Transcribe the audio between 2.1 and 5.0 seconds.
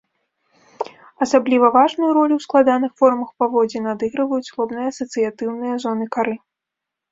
ролю ў складаных формах паводзін адыгрываюць лобныя